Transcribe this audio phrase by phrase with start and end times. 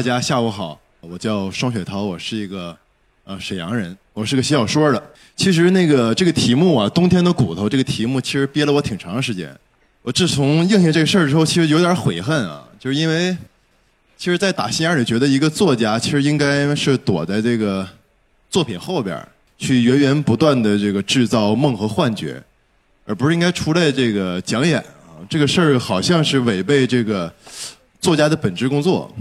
[0.00, 2.74] 大家下午好，我叫双雪涛，我是一个
[3.24, 5.10] 呃沈阳人，我是个写小说的。
[5.36, 9.54] 其实那个这个题目啊，《冬天的骨头》这个题目，其实憋了我挺长时间。
[10.00, 13.36] 我自从应下这个事儿之后，其实有点悔恨啊，就是因为，
[14.16, 17.86] 其实，在打心眼里觉得一个作家其实应该是躲在这个
[18.48, 19.22] 作品后边，
[19.58, 22.42] 去源源不断的这个制造梦和幻觉，
[23.04, 25.20] 而不是应该出来这个讲演啊。
[25.28, 27.30] 这个事儿好像是违背这个
[28.00, 29.14] 作家的本职工作。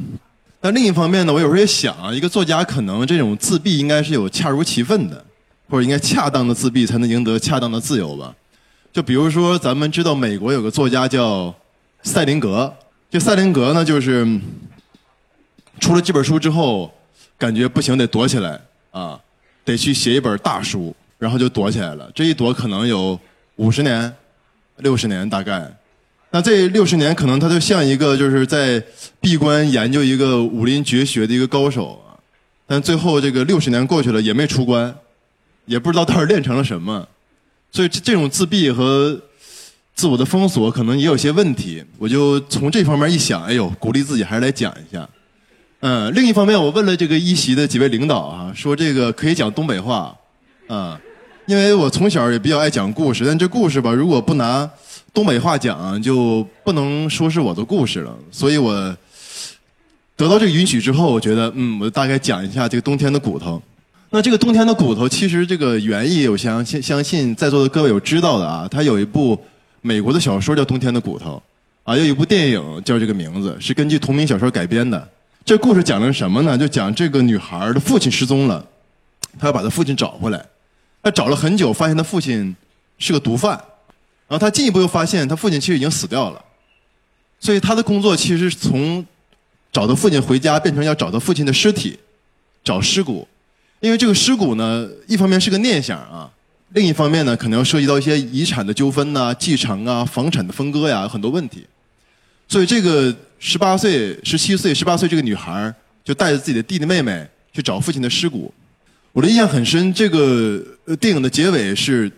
[0.61, 5.23] 但另一方面呢，我有时候也想啊，一个作家可能这种自闭应该是有恰如其分的，
[5.69, 8.35] 或者应该恰当的自闭才能赢得恰当的自由吧。
[8.91, 11.53] 就比如说，咱们知道美国有个作家叫
[12.03, 12.73] 赛林格，
[13.09, 14.27] 这赛林格呢，就是
[15.79, 16.91] 出了这本书之后，
[17.37, 18.59] 感觉不行，得躲起来
[18.91, 19.17] 啊，
[19.63, 22.11] 得去写一本大书，然后就躲起来了。
[22.13, 23.17] 这一躲可能有
[23.55, 24.13] 五十年、
[24.77, 25.73] 六十年大概。
[26.31, 28.81] 那这六十年可能他就像一个就是在
[29.19, 32.13] 闭关研究一个武林绝学的一个高手啊，
[32.67, 34.93] 但最后这个六十年过去了也没出关，
[35.65, 37.07] 也不知道到底练成了什么。
[37.71, 39.19] 所以这这种自闭和
[39.95, 45.09] 自我的封锁可能也有些问题，我就从这方面一想，哎呦，鼓励自己还是来讲一下。
[45.81, 50.15] 嗯，另一方面，我问了这个一席的几位领导啊，说这个可以讲东北话，
[50.67, 50.99] 啊，
[51.47, 54.69] 因为我从小也比较爱讲故事，但这故事吧，如果不拿
[55.13, 58.15] 东北话讲，就不能说是我的故事了。
[58.31, 58.73] 所以我
[60.15, 63.61] 得到这个允许之后，我觉得，嗯，我大概讲一下这个冬天的骨头。
[64.11, 68.67] 那这个冬天的骨头，其实这个原意，我相信相信在座的各位有知道的啊。
[68.69, 69.39] 它有一部
[69.81, 71.41] 美国的小说叫《冬天的骨头》，
[71.91, 75.07] 啊，有一部电影叫这个名字，是根据同名小说改编的。
[75.45, 76.57] 这故事讲的是什么呢？
[76.57, 78.65] 就讲这个女孩的父亲失踪了，
[79.39, 80.43] 她要把她父亲找回来。
[81.01, 82.55] 她找了很久，发现她父亲
[82.97, 83.59] 是个毒贩，
[84.29, 86.41] 然后他进一步又发现他父亲其实已经死掉了。
[87.41, 89.05] 所以他的工作其实从
[89.71, 91.97] 找到父亲回家，变成要找到父亲的尸体，
[92.63, 93.27] 找尸骨。
[93.79, 96.29] 因为这个尸骨呢，一方面是个念想啊，
[96.73, 101.65] 另一方面呢，可能要涉及到一些遗产的纠纷呐、继承啊、房产的分割呀，很多问题。
[102.47, 105.73] 所以这个十八岁、十七岁、十八岁这个女孩
[106.03, 108.53] 就带着自己的弟弟妹妹去找父亲的尸骨。
[109.13, 110.61] 我的印象很深，这个
[110.99, 112.11] 电影的结尾是，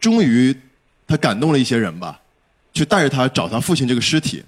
[0.00, 0.56] 终于
[1.12, 2.18] 他感动了一些人吧，
[2.72, 4.42] 去带着他找他父亲这个尸体。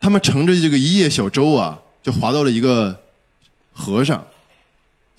[0.00, 2.98] 他们乘着这个一叶小舟啊，就划到了一个
[3.74, 4.26] 河上。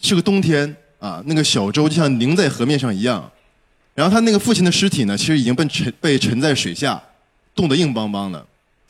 [0.02, 3.32] 是个冬天啊，那个小舟就像凝在河面上一样，
[3.94, 7.00] 然后他那个父亲的尸体呢，其实已经被沉被沉在水下，
[7.54, 8.44] 冻得硬邦邦的。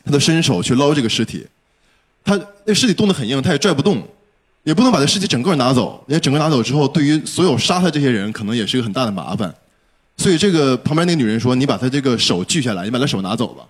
[0.06, 1.46] 他都伸手去捞这个尸体，
[2.24, 4.02] 他那尸体冻得很硬，他也拽不动，
[4.62, 6.02] 也不能把这尸体整个拿走。
[6.08, 9.54] 因为整个拿走之后，对于所有杀他这些人，可能也是一个很大的麻烦。
[10.16, 13.64] 所以这个旁边那个女人说：“你把他这个手锯下来，你把他手拿走吧。”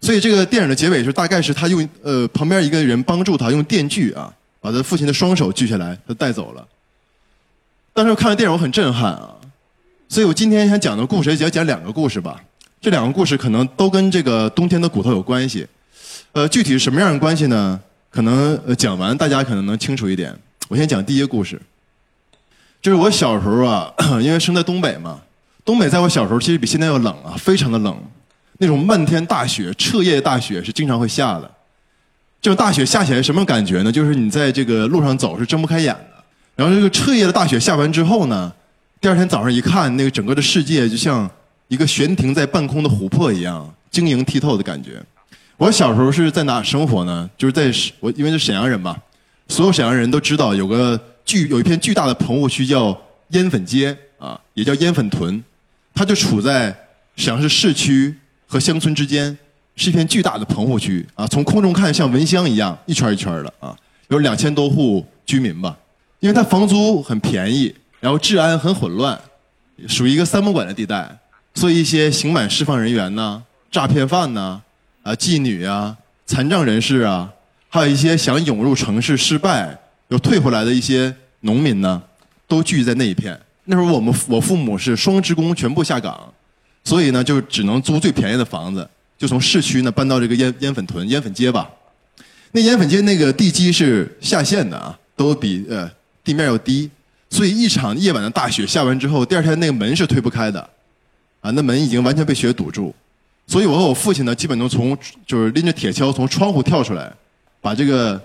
[0.00, 4.32] 所以这个电影的结尾是大概是他用呃旁边一个人帮助他用电锯啊。
[4.58, 6.66] 把他父亲的双手锯下来，他带走了。
[7.92, 9.30] 当时我看完电影，我很震撼啊！
[10.08, 12.42] 所以我今天想讲的故事，也讲两个故事吧。
[12.80, 15.64] 这两个故事可能都跟这个冬天的骨头有关系。
[16.32, 17.80] 呃，具体是什么样的关系呢？
[18.10, 20.36] 可能讲完大家可能能清楚一点。
[20.66, 21.62] 我先讲第一个故事，
[22.82, 25.20] 就是我小时候啊， 因为生在东北嘛，
[25.66, 27.94] 东北在我小时候其实比现在要冷啊，非常的冷，
[28.58, 31.50] 那种漫天大雪、彻夜大雪是经常会下的。
[32.40, 33.90] 这种大雪下起来什么感觉呢？
[33.90, 36.24] 就是你在这个路上走是睁不开眼的。
[36.54, 38.52] 然后这个彻夜的大雪下完之后呢，
[39.00, 41.28] 第二天早上一看，那个整个的世界就像
[41.66, 45.02] 一个悬停在半空的琥珀一样，晶莹剔透的感觉。
[45.56, 47.28] 我小时候是在哪生活呢？
[47.36, 48.96] 就是在我因为是沈阳人嘛，
[49.48, 52.96] 所有沈阳人都知道有个巨有一片巨大的棚户区叫
[53.30, 55.42] 烟粉街啊，也叫烟粉屯，
[55.96, 56.72] 它就处在
[57.16, 58.14] 沈阳市市区
[58.46, 59.36] 和乡村之间。
[59.78, 63.76] 是一片巨大的棚户区啊，从空中看像蚊香一样一圈一圈的啊，
[64.08, 65.76] 有两千多户居民吧。
[66.18, 69.20] 因为它房租很便宜，然后治安很混乱，
[69.86, 71.14] 属于一个三不管的地带，
[71.54, 74.62] 所以一些刑满释放人员呢、诈骗犯呢、
[75.02, 75.94] 啊妓女啊、
[76.24, 77.30] 残障人士啊，
[77.68, 79.78] 还有一些想涌入城市失败
[80.08, 82.02] 又退回来的一些农民呢，
[82.48, 83.38] 都聚集在那一片。
[83.66, 86.32] 那时候我们我父母是双职工，全部下岗，
[86.82, 88.88] 所以呢就只能租最便宜的房子。
[89.18, 91.70] 就从市区呢搬到这个烟烟粉屯烟粉街吧，
[92.52, 95.90] 那烟粉街那个地基是下陷的啊，都比呃
[96.22, 96.90] 地面要低，
[97.30, 100.60] 所以一场夜晚的大雪下完之后，第二天那个门是推不开的，
[101.40, 102.94] 啊，那门已经完全被雪堵住，
[103.46, 104.96] 所以我和我父亲呢，基本都从
[105.26, 107.10] 就是拎着铁锹从窗户跳出来，
[107.62, 108.22] 把这个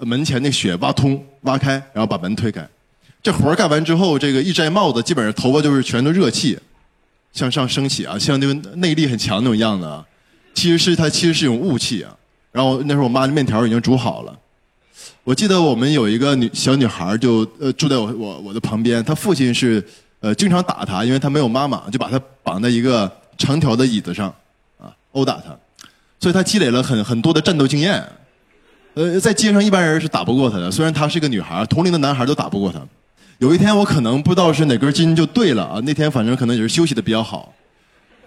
[0.00, 2.68] 门前那雪挖通挖开，然后把门推开，
[3.22, 6.58] 这活干完之后，这个一摘帽子，基本上头发就是全都热气。
[7.32, 10.04] 向上升起啊，像那个内力很强那种样子啊，
[10.52, 12.14] 其实是它其实是一种雾气啊。
[12.50, 14.38] 然后那时候我妈的面条已经煮好了，
[15.24, 19.82] 我记得我们有一个女小女孩，就呃住在我我我的旁边，她父亲是
[20.20, 24.28] 呃经常打她，因为她没有妈妈，就把她绑在一个长条的椅子上，
[24.78, 25.56] 啊，殴打她，
[26.20, 28.06] 所以她积累了很很多的战斗经验。
[28.92, 32.78] 呃，在街上一般人是打不过她的，虽然她是个女孩，同龄的男孩都打不过她。
[33.38, 37.52] 有一天我可能不知道是哪根筋就对了啊，那天反正可能也是休息的比较好，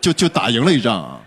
[0.02, 1.22] 就就打赢了一仗啊，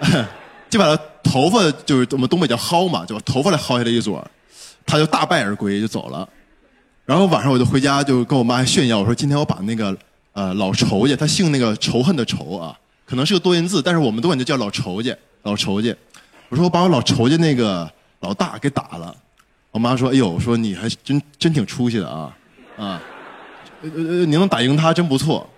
[0.70, 4.24] 就把他头发就是我们东北叫薅嘛，就把头发来薅下来一撮。
[4.86, 6.28] 他就大败而归，就走了。
[7.06, 9.96] 然后晚上我就回家，就跟我妈炫耀，我说今天我把那个
[10.32, 15.94] 呃老仇家，他姓那个仇恨的仇啊，可能是个多音字，但是我们都管他叫老仇家，老仇家。
[16.50, 17.90] 我说我把我老仇家那个
[18.20, 19.14] 老大给打了。
[19.70, 22.36] 我妈说：“哎呦，说你还真真挺出息的啊，
[22.76, 23.02] 啊，
[23.84, 25.48] 呃呃，你能打赢他真不错。”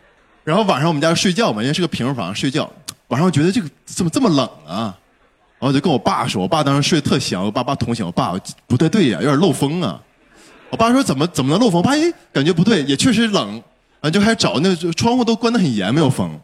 [0.44, 2.70] 然后晚上我们家睡觉嘛，因为是个平房睡觉，
[3.08, 4.96] 晚上我觉得这个怎么这么冷啊？
[5.58, 8.32] 然后就跟我爸说，我爸当时睡得特香，我爸爸捅醒我爸，
[8.66, 10.00] 不对对呀，有点漏风啊。
[10.70, 11.78] 我爸说怎么怎么能漏风？
[11.78, 13.62] 我爸一感觉不对，也确实冷，
[14.00, 16.38] 啊就开始找那窗户都关得很严，没有风。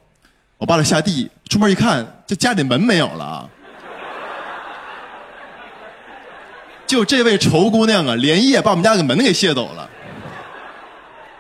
[0.59, 3.49] 我爸就下地出门一看，这家里门没有了。
[6.87, 9.89] 就这位仇姑娘啊，连夜把我们家的门给卸走了。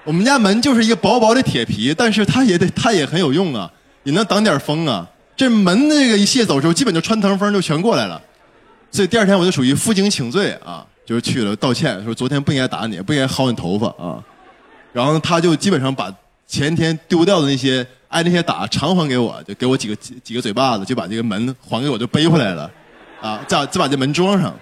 [0.04, 3.70] 我们家门就是一个薄薄的铁皮，但是它也得它也很有用啊，
[4.02, 5.08] 也能挡点风啊。
[5.36, 8.20] 这门那个一卸走之后，基本就穿堂风就全过来了，
[8.90, 14.22] 所以第二天我就属于负荆请罪啊，就是去了道歉，说昨天不应该打你，不应该薅你头发啊，
[14.92, 16.12] 然后他就基本上把
[16.46, 22.70] 前天丢掉的那些挨那些打偿还给我，就给我几个几几个嘴巴子，就把这个门还给我，就背回来了，
[23.20, 24.54] 啊，再再把这门装上，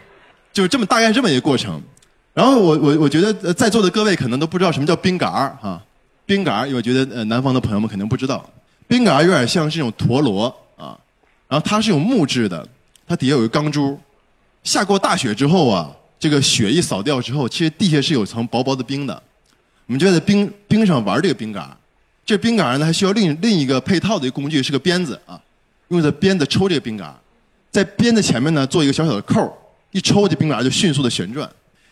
[0.53, 1.83] 就是这么大概这么一个过程。
[2.41, 5.79] 然后我我我觉得在座的各位可能都不知道什么叫冰杆儿哈，
[6.25, 8.43] 冰杆儿，我觉得呃南方的朋友们肯定不知道。
[8.89, 10.99] 冰杆有点像是这种陀螺啊，
[11.49, 12.67] 然后它是用木质的，
[13.07, 14.01] 它底下有个钢珠。
[14.65, 19.23] 下过大雪之后啊，这个雪一扫掉之后，其实地下是有层薄薄的冰的。
[19.85, 21.69] 我们就在冰冰上玩这个冰杆
[22.25, 25.39] 这冰杆呢还需要另另一个配套的工具，是个鞭子啊，
[25.89, 27.15] 用这鞭子抽这个冰杆
[27.71, 29.55] 在鞭子前面呢做一个小小的扣
[29.91, 31.47] 一抽这冰杆就迅速的旋转。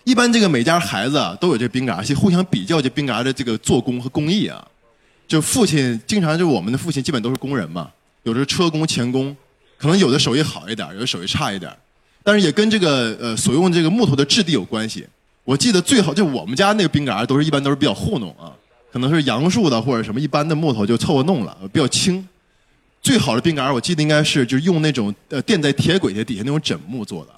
[0.08, 4.66] 一般这个每家孩子啊都有这冰杆去互相比较这冰嘎的这个做工和工艺啊。
[5.26, 7.90] 就父亲经常就我们的父亲基本都是工人嘛，
[8.22, 9.36] 有的车工、钳工，
[9.76, 11.70] 可能有的手艺好一点，有的手艺差一点，
[12.24, 15.06] 但是也跟这个呃所用这个木头的质地有关系。
[15.44, 18.50] 我记得最好就我们家那个冰嘎都是一般都是比较糊弄啊，
[18.90, 22.26] 可能是杨树的或者什么一般的木头就凑合弄了，比较轻。
[23.02, 27.32] 最好的冰嘎我记得应该是就是用那种呃垫在铁轨的底下那种枕木做的，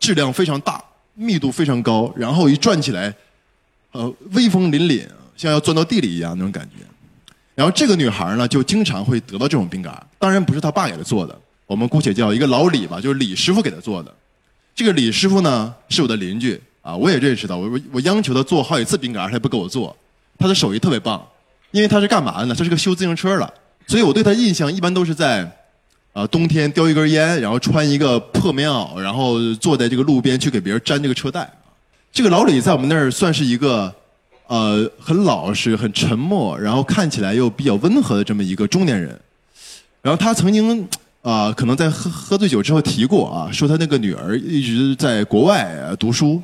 [0.00, 0.82] 质量非常大，
[1.18, 3.12] 密度非常高，然后一转起来，
[3.90, 5.04] 呃威风凛凛，
[5.36, 6.84] 像要钻到地里一样那种感觉。
[7.56, 11.36] 然后这个女孩呢，就经常会得到这种冰杆当然不是她爸给她做的，
[11.66, 14.14] 我们姑且叫一个老李吧，就是李师傅给她做的。
[14.76, 17.56] 这个李师傅呢，是我的邻居啊，我也认识他。
[17.56, 19.94] 我我央求他做好几次冰杆他也不给我做。
[20.38, 21.20] 他的手艺特别棒，
[21.72, 22.54] 因为他是干嘛的呢？
[22.54, 23.54] 他是个修自行车的，
[23.88, 25.50] 所以我对他印象一般都是在，
[26.18, 31.48] 啊，冬天叼一根烟，然后穿一个破棉袄，然后坐在这个路边去给别人粘这个车带。
[32.12, 33.94] 这个老李在我们那儿算是一个。
[34.48, 39.14] 呃，很老实、很沉默，然后看起来又比较温和的这么一个中年人。
[40.00, 40.88] 然后他曾经
[41.20, 46.42] 啊，可能在喝喝醉酒之后提过啊，说他那个女儿一直在国外读书。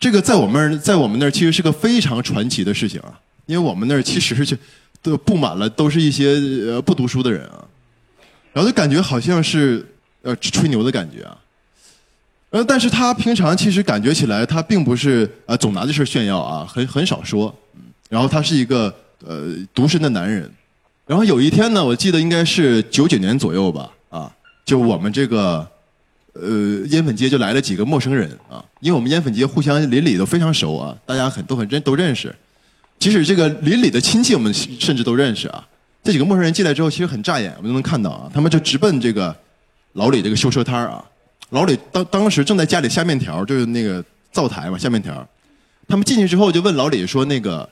[0.00, 3.14] 这个在我们在我们那儿其实是个非常传奇的事情啊，
[3.46, 4.56] 因为我们那儿其实就
[5.00, 6.32] 都布满了都是一些
[6.66, 7.64] 呃不读书的人啊。
[8.52, 9.86] 然后就感觉好像是
[10.22, 11.36] 呃吹牛的感觉啊。
[12.50, 17.54] 呃，但是他平常其实感觉起来，他并不是呃总拿这事炫耀啊，很很少说。
[18.08, 18.94] 然后他是一个
[19.26, 20.50] 呃独身的男人。
[21.06, 24.32] 然后有一天呢，我记得应该是九九年左右吧，啊，
[24.64, 25.66] 就我们这个
[26.32, 32.34] 呃烟粉街就来了几个陌生人啊，因为我们烟粉街互相邻里都非常熟啊，大家很都很认都认识。
[32.98, 35.66] 即使这个邻里的亲戚，我们甚至都认识啊。
[36.08, 39.36] 这几个陌生人进来之后，其实很扎眼，我们都能看到啊，他们就直奔这个
[39.92, 41.04] 老李这个修车摊啊。
[41.50, 45.28] 老李当当时正在家里下面条，就是那个灶台嘛，下面条。
[45.86, 47.62] 他们进去之后就问老李说：“那个，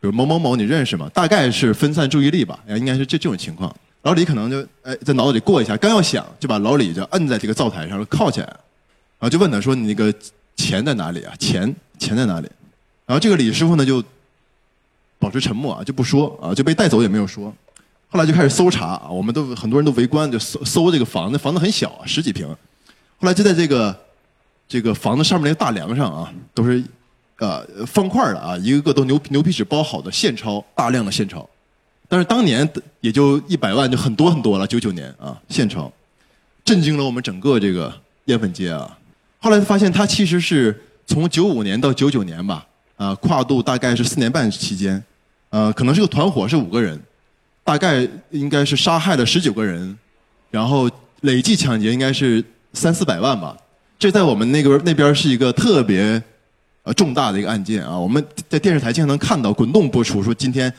[0.00, 3.72] 比如某某某，你认识吗？”大概是分散注意力吧，应该是这这种情况。
[4.02, 8.56] 老李可能就哎在脑子里过一下，刚要想，就把老李就摁在这个灶台上靠起来，然
[9.20, 10.12] 后就问他说：“你那个
[10.56, 11.32] 钱在哪里啊？
[11.38, 12.48] 钱钱在哪里？”
[13.06, 14.02] 然后这个李师傅呢就
[15.20, 17.54] 保持沉默啊，就不说啊，就被带走也没有说。
[18.14, 22.46] 后来就开始搜查啊，我们都很多人都围观，就搜搜这个房子，房子很小，十几平。
[22.46, 24.04] 后来就在这个
[24.68, 26.80] 这个房子上面那个大梁上啊，都是
[27.40, 31.44] 呃方块的啊，一个个都牛牛皮纸包好的现钞，大量的现钞。
[32.08, 32.68] 但是当年
[33.00, 34.64] 也就一百万，就很多很多了。
[34.64, 35.92] 九九年啊，现钞
[36.64, 37.92] 震惊了我们整个这个
[38.26, 38.96] 烟粉街啊。
[39.40, 42.64] 后来发现他其实是从九五年到九九年吧，
[42.96, 45.02] 啊，跨度大概是四年半期间，
[45.50, 46.96] 呃，可能是个团伙是五个人，
[47.64, 49.98] 大概应该是杀害了十九个人，
[50.50, 50.88] 然后
[51.22, 52.44] 累计抢劫应该是
[52.74, 53.56] 三四百万吧。
[53.98, 56.22] 这在我们那个那边是一个特别
[56.82, 60.72] 呃重大的一个案件啊，我们在电视台经常能看到滚动播出，说今天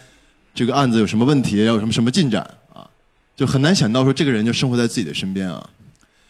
[0.54, 2.88] 这个案子有什么问题，要有什么什么进展啊，
[3.36, 5.68] 就很难想到说这个人就生活在自己的身边啊。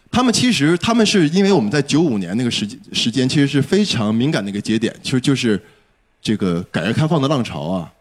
[0.09, 5.61] 他们其实他们是因为我们在九五年那个时时间其实是非常敏感的一个节点，其实就是
[6.21, 7.91] 这个改革开放的浪潮啊，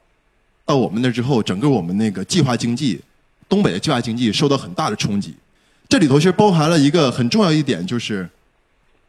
[0.66, 3.00] 到我们那之后，整个我们那个计划经济，
[3.48, 5.34] 东北的计划经济受到很大的冲击。
[5.88, 8.28] 这里头其实包含了一个很重要一点，就是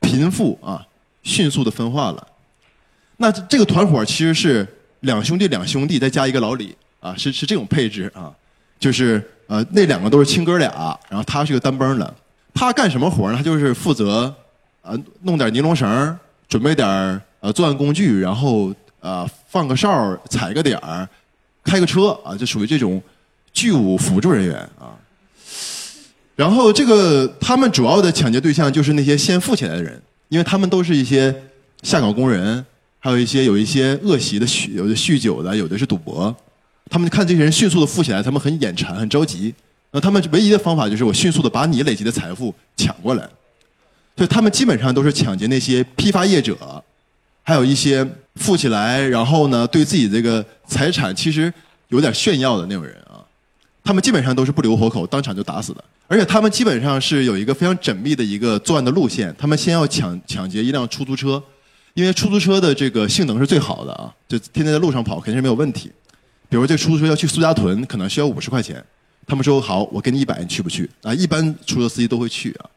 [0.01, 0.85] 贫富啊
[1.24, 2.27] 迅速的分化了。
[3.17, 4.67] 那这个团伙其实是
[5.00, 8.29] 两兄弟两兄弟再加一个老李啊，是是这种配置啊，
[8.77, 10.69] 就是呃那两个都是亲哥俩，
[11.09, 12.13] 然后他是个单崩的。
[12.53, 13.38] 他干什么活呢？
[13.38, 14.33] 他就是负责，
[14.81, 16.88] 呃，弄点尼龙绳，准备点
[17.39, 21.07] 呃作案工具，然后呃放个哨，踩个点儿，
[21.65, 23.01] 开个车啊，就属于这种
[23.51, 24.95] 剧务辅助人员啊。
[26.38, 31.36] 然后这个他们主要的抢劫对象就是那些先富起来的人，因为他们都是一些
[31.81, 32.65] 下岗工人，
[33.00, 36.36] 还有一些有一些恶习的酗，有的酗酒的，有的是赌博。
[36.89, 39.53] 他们看这些人迅速的富起来，他们很眼馋，很着急。
[39.91, 43.24] 那他们唯一的方法就是我迅速的把你累积的财富抢过来，
[44.17, 46.84] 所以他们基本上都是抢劫那些批发业者，
[47.43, 51.51] 还有一些富起来，然后呢对自己这个财产其实
[51.89, 53.23] 有点炫耀的那种人啊。
[53.83, 55.83] 他们基本上都是不留活口，当场就打死的。
[56.07, 59.33] 而且他们基本上是有一个非常缜密的一个作案的路线。
[59.37, 61.41] 他们先要抢抢劫一辆出租车，
[61.93, 65.91] 因为出租车的这个性能是最好的啊，就天天在路上跑肯定是没有问题。
[66.49, 68.83] 比如这出租车要去苏家屯，可能需要五十块钱。
[69.25, 70.87] 他们说好，我给你一百，你去不去？
[71.01, 72.69] 啊，一般出租车司机都会去啊。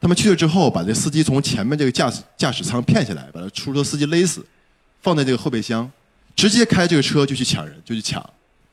[0.00, 4.44] 他们去了之后，把这司机从前面这个驾驶驾驶舱骗下来，把出租车司机勒死，
[5.02, 5.90] 放在这个后备箱，
[6.34, 8.24] 直接开这个车就去抢人，就去抢。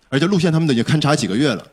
[0.07, 1.65] 而且路线他们都已经勘察几个月了，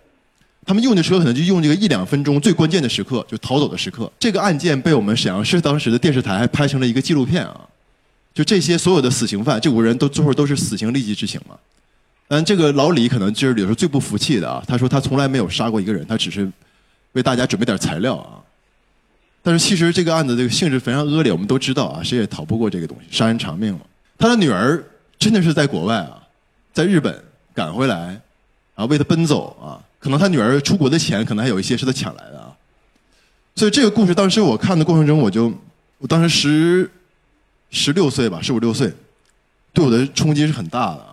[0.64, 4.10] 他们用的车可能就用这个一两分钟最关键的时刻，就逃走的时刻。
[4.18, 7.60] 这个案件被我们沈阳市当时的电视台还拍成了一个纪录片啊。
[8.34, 11.58] 就这些所有的死刑犯，这五个人都最后都是死刑立即执行了。
[12.28, 14.62] 嗯，这个老李可能就是有时候最不服气的啊。
[14.68, 16.46] 他说他从来没有杀过一个人，他只是
[17.12, 18.36] 为大家准备点材料啊。
[19.42, 23.80] 但是其实这个案子这个性质非常恶劣，我们都知道啊，谁也逃不过这个东西，杀人偿命了。
[24.18, 24.82] 他的女儿
[25.18, 26.22] 真的是在国外啊，
[26.72, 27.22] 在日本
[27.54, 28.20] 赶回来，
[28.74, 29.82] 啊为他奔走啊。
[29.98, 32.54] 可能他女儿出国的钱，可能还有一些是他抢来的啊。
[33.54, 35.52] 所以这个故事当时我看的过程中，我就
[35.98, 36.90] 我当时十
[37.70, 38.92] 十六岁吧，十五六岁，
[39.72, 41.04] 对我的冲击是很大的。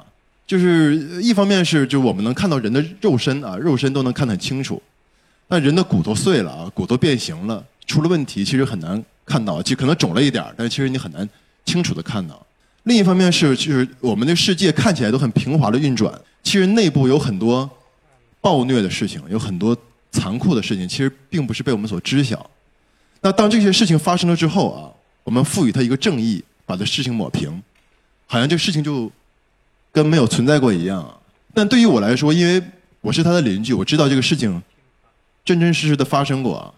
[0.45, 4.81] 就是一方面是，就我们能看到人的肉身啊，肉身都能看得很清楚。
[5.47, 11.27] 但人的骨头碎了啊，骨头变形了，出了问题，其实很难看到，就可能肿了一点但是其实你很难
[11.65, 12.45] 清楚的看到。
[12.83, 16.13] 另一方面是，就是我们的世界看起来都很平滑的运转，
[16.43, 17.69] 其实内部有很多
[18.41, 19.75] 暴虐的事情，有很多
[20.11, 22.49] 残酷的事情，其实并不是被我们所知晓。
[23.21, 24.91] 那当这些事情发生了之后啊，
[25.23, 27.61] 我们赋予它一个正义，把这事情抹平，
[28.27, 29.11] 好像这事情就。
[29.95, 31.15] 跟没有存在过一样啊，
[31.53, 32.59] 但对于我来说，因为
[32.99, 34.59] 我是他的邻居，我知道这个事情
[35.45, 36.73] 真真实实的发生过啊。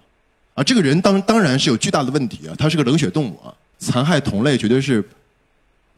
[0.55, 5.01] 啊，这个人当当然是有巨大的问题啊，他是个冷血动物啊，残害同类绝对是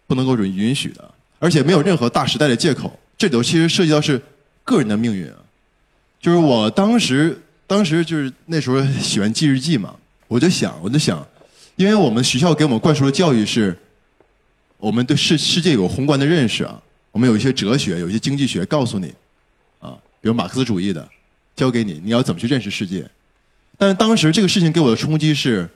[0.08, 2.98] 不能够允允许的，而且没有任何大时代的借口。
[3.18, 4.20] 这里头其实涉及到是
[4.64, 5.36] 个人的命运啊，
[6.20, 9.96] 就是我当时当时就是那时候喜欢记日记嘛，
[10.28, 11.26] 我就想我就想，
[11.76, 13.78] 因为我们学校给我们灌输的教育是，
[14.78, 16.82] 我们对世世界有宏观的认识啊。
[17.12, 19.12] 我们有一些哲学，有一些经济学，告诉你，
[19.80, 21.08] 啊，比如马克思主义的，
[21.56, 23.10] 教给你你要怎么去认识世界。
[23.76, 25.68] 但当时这个事情给我的冲击是，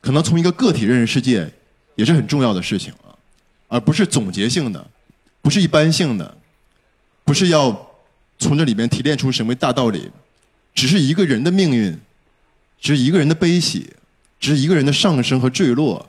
[0.00, 1.48] 可能从一个个体认识世界
[1.94, 2.92] 也是很重要的事情，
[3.68, 4.86] 而不是总结性的，
[5.42, 6.36] 不是一般性的，
[7.24, 7.90] 不是要
[8.38, 10.10] 从这里面提炼出什么大道理，
[10.74, 11.98] 只是一个人的命运，
[12.80, 13.94] 只是一个人的悲喜，
[14.38, 16.08] 只是一个人的上升和坠落。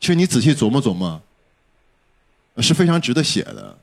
[0.00, 1.20] 其实你仔细琢磨琢磨。
[2.58, 3.78] 是非常值得写的。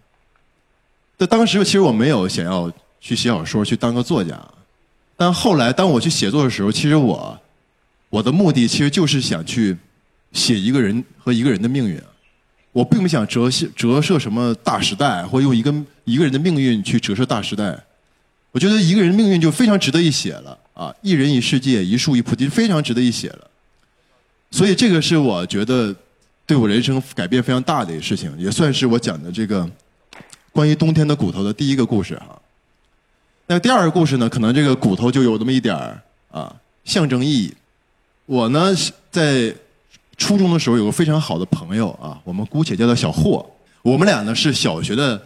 [1.17, 4.39] 在当时，其实我没有想要去写小说，去当个作家。
[5.17, 7.41] 但后来，当我去写作的时候，其实我
[8.11, 9.75] 我的目的其实就是想去
[10.33, 11.99] 写一个人和一个人的命运。
[12.71, 15.73] 我并不想折射折射什么大时代，或用一个
[16.03, 17.77] 一个人的命运去折射大时代。
[18.51, 20.93] 我觉得一个人命运就非常值得一写了啊！
[21.01, 23.47] 一人一世界，一树一菩提，非常值得一写了。
[24.51, 25.95] 所以，这个是我觉得。
[26.49, 29.69] 对我人生改变非常大的一个事情，也算是我讲的这个
[30.51, 32.41] 关于冬天的骨头的第一个故事哈。
[33.45, 36.51] 那第二个故事呢，可能这个骨头就有那么一点儿啊
[36.83, 37.53] 象征意义。
[38.25, 38.73] 我呢
[39.11, 39.53] 在
[40.19, 43.43] 初中的时候有个非常好的朋友啊，我们姑且叫他小霍。
[43.81, 45.19] 我们俩呢是小学的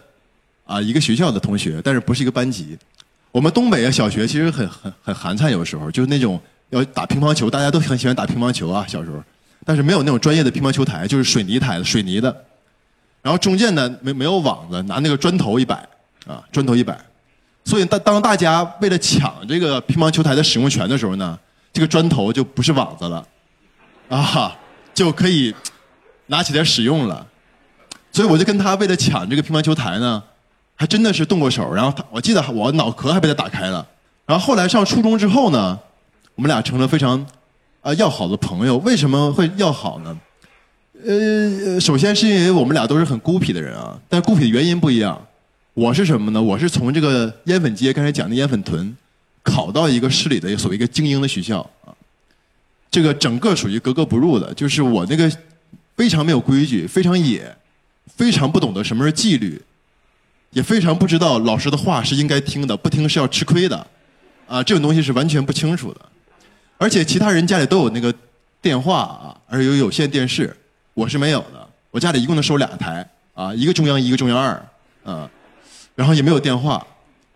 [0.64, 2.78] 啊一个学校的同学，但是不是一个班级。
[3.32, 9.20] 我们东北啊小学其实很很很寒碜，有时候就是那种要打乒乓球，大家都很喜欢打乒乓球啊，小时候，
[9.66, 12.44] 但是没有那种专业的乒乓球台，就是水泥台的水泥的，
[13.20, 15.74] 然后中间呢没没有网子，拿那个砖头一摆
[16.26, 16.96] 啊，砖头一摆，
[17.64, 21.36] 所以当当大家为了抢这个乒乓球台的使用权的时候呢，
[21.72, 23.26] 这个砖头就不是网子了，
[24.08, 24.56] 啊，
[24.94, 25.54] 就可以
[26.26, 27.26] 拿起来使用了，
[28.12, 30.22] 所以我就跟他为了抢这个乒乓球台呢。
[30.76, 33.86] 还真的是动过手，然后他，我记得我脑壳还被他打开了。
[34.26, 35.78] 然后后来上初中之后呢，
[36.34, 37.24] 我们俩成了非常
[37.80, 38.76] 啊要好的朋友。
[38.78, 40.18] 为什么会要好呢？
[41.06, 45.16] 呃，首先是因为我们俩都是很孤僻的人啊，但孤僻的原因不一样。
[45.74, 46.42] 我是什么呢？
[46.42, 48.96] 我是从这个烟粉街刚才讲的烟粉屯，
[49.44, 51.93] 考到一个市里的所谓一个精英的学校啊，
[52.94, 55.28] 这个整个属于格格不入的，就是我那个
[55.96, 57.52] 非常没有规矩，非常野，
[58.06, 59.60] 非常不懂得什么是纪律。
[60.50, 63.84] 也非常不知道老师的话是应该听的，不听是要吃亏的，
[64.46, 66.00] 啊，这种东西是完全不清楚的。
[66.78, 68.14] 而且其他人家里都有那个
[68.62, 70.56] 电话啊，而有有线电视，
[70.94, 71.68] 我是没有的。
[71.90, 74.64] 我家里一共能收俩台，啊，一个中央一个中央二，
[75.02, 75.28] 啊，
[75.96, 76.86] 然后也没有电话，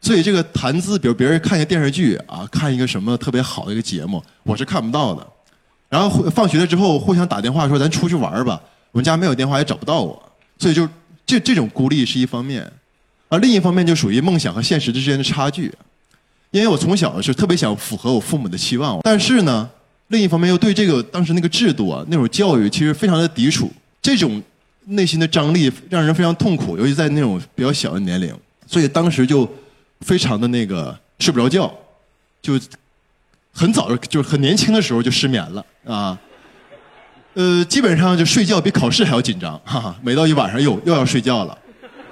[0.00, 5.26] 所以这个谈资，比如别人看一个电视剧啊，看一个什么特别好的一个节目，我是看不到的。
[5.88, 8.60] 然后放学了之后互相打电话说咱出去玩吧，
[8.92, 10.22] 我们家没有电话也找不到我，
[10.58, 10.88] 所以就
[11.26, 12.70] 这这种孤立是一方面。
[13.30, 15.72] 而另一方面就属于梦想和现实之间的差距，
[16.50, 19.68] 因为我从小是特别想符合我父母的期望，但是呢，
[20.08, 24.42] 另一方面又对这个当时那个制度啊，那种教育其实非常的抵触，这种
[24.86, 28.34] 内心的张力让人非常痛苦，尤其在那种比较小的年龄，
[28.66, 29.46] 所以当时就
[30.00, 31.70] 非常的那个睡不着觉，
[32.40, 32.58] 就
[33.58, 36.16] 很早就是很年轻的时候就失眠了啊，
[37.34, 41.58] 呃，基本上就睡觉比考试还要紧张，哈哈，每到一晚上又又要睡觉了，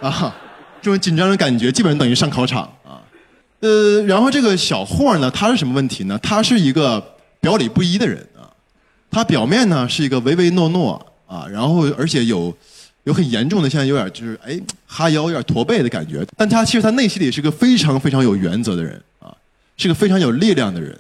[0.01, 0.35] 啊。
[0.83, 3.03] 这种紧张的感觉，基本上等于上考场啊。
[3.61, 6.17] 呃，然后这个小霍呢，他是什么问题呢？
[6.23, 7.03] 他是一个
[7.41, 8.47] 表里不一的人啊。
[9.11, 12.57] 他表面呢是一个唯唯诺诺啊，然后而且有
[13.03, 16.25] 有很严重的，现在有点就是哎哈腰、有点驼背的感觉。
[16.37, 19.35] 但他其实他内心里是个非常非常有原则的人啊，
[19.77, 20.97] 是个非常有力量的人。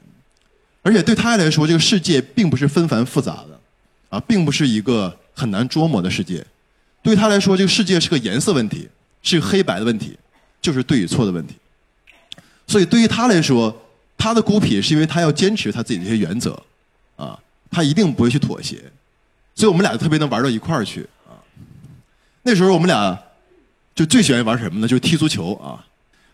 [0.86, 3.60] 而且对他来说，这个世界并不是纷繁复杂的
[4.08, 6.46] 啊，并不是一个很难捉摸的世界。
[7.02, 8.88] 对他来说，这个世界是个颜色问题。
[9.28, 10.16] 是黑白的问题，
[10.62, 11.56] 就是对与错的问题。
[12.68, 13.76] 所以对于他来说，
[14.16, 16.56] 他的孤僻是因为他要坚持他自己的一些原则，
[17.16, 17.36] 啊，
[17.68, 18.80] 他一定不会去妥协。
[19.56, 21.34] 所以我们俩就特别能玩到一块儿去啊。
[22.44, 23.18] 那时候我们俩
[23.96, 24.86] 就最喜欢玩什么呢？
[24.86, 25.84] 就是踢足球啊。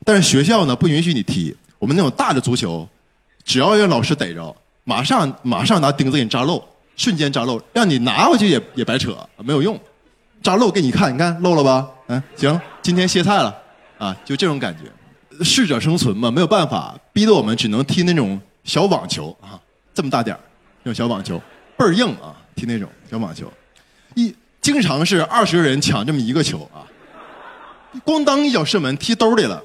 [0.05, 2.87] 但是学校呢不允许你踢，我们那种大的足球，
[3.45, 6.63] 只要让老师逮着，马上马上拿钉子给你扎漏，
[6.97, 9.79] 瞬间扎漏，让你拿回去也也白扯，没有用。
[10.43, 11.89] 扎漏给你看，你看漏了吧？
[12.09, 12.61] 嗯，行。
[12.83, 13.57] 今天歇菜了，
[13.97, 19.61] 啊，就这种感觉，适者生存嘛，没有办法，逼得我们只能踢那种小网球啊，
[19.95, 20.41] 这么大点儿，
[20.83, 21.41] 那种小网球，
[21.77, 23.51] 倍儿硬啊，踢那种小网球，
[24.17, 26.83] 一经常是二十个人抢这么一个球啊，
[28.05, 29.63] 咣当一脚射门，踢兜里了，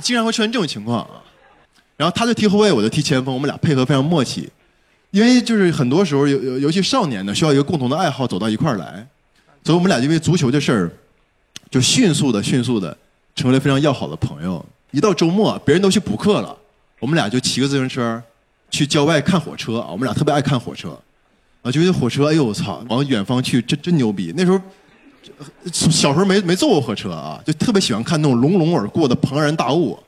[0.00, 1.20] 经常会出现这种情况啊，
[1.96, 4.48] 然后他就踢后卫，我就踢前锋，我们俩配合非常默契，
[5.10, 9.06] 因为就是很多时候尤尤尤其少年呢，需要一个共同的爱好走到一块儿来，
[9.64, 10.90] 所以我们俩因为足球这事儿。
[11.68, 12.96] 就迅速的、迅速的
[13.34, 14.64] 成为了非常要好的朋友。
[14.92, 16.56] 一到周末，别人都去补课了，
[17.00, 18.22] 我们俩就骑个自行车
[18.70, 19.88] 去郊外看火车啊。
[19.90, 20.96] 我们俩特别爱看火车，
[21.62, 24.32] 啊，觉得火车，哎呦我操，往远方去，真真牛逼。
[24.36, 24.60] 那时候
[25.72, 29.98] 小时候没没坐过火车啊，就特别喜欢看那种隆隆而过的庞然大物，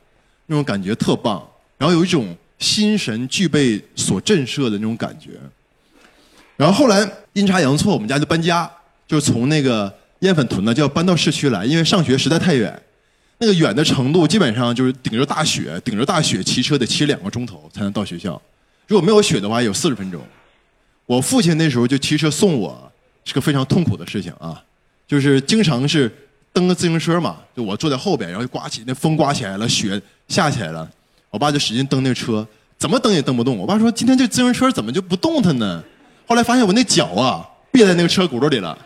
[0.46, 1.44] 那种感觉特棒。
[1.78, 5.30] 然后有一种心神俱备所震慑的那种感觉。
[6.56, 8.70] 然后后来阴差阳错，我们家就搬家，
[9.06, 9.92] 就从那个。
[10.22, 12.76] 燕粉屯呢就要搬到市区来，因为上学实在太远，
[13.38, 18.42] 那个远的程度基本上就是顶着大雪，顶着大雪骑车得骑两个钟头才能到学校。
[18.88, 20.20] 如果没有雪的话，有四十分钟。
[21.06, 22.92] 我父亲那时候就骑车送我，
[23.24, 24.60] 是个非常痛苦的事情啊，
[25.06, 26.12] 就是经常是
[26.52, 30.90] 蹬个自行车嘛，就我坐在后边，然后刮起那风刮起来了，雪下起来了，
[31.30, 33.56] 我爸就使劲蹬那车，怎么蹬也蹬不动。
[33.58, 35.82] 我爸说：“今天这自行车怎么就不动弹呢？”
[36.26, 38.76] 后来发现我那脚啊别在那个车轱辘里了。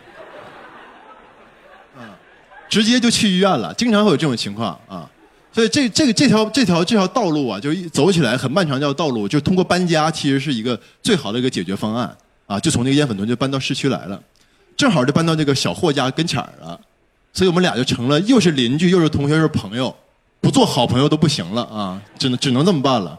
[2.68, 5.06] 直接就去医院了，经常会有这种情况啊，
[5.52, 8.80] 所以这这个这条这条这条道路啊，就一走起来很漫长。
[8.80, 14.18] 这条道路就通过搬家，其实是一个最好的一个解决方案啊，就从那个烟粉屯就搬到市区来了，
[14.74, 16.80] 正好就搬到这个小霍家跟前儿了，
[17.34, 19.94] 所以我们俩就成了又是邻居又是同学又是朋友，
[20.42, 23.18] 不做好朋友都不行了啊，只能只能这么办了。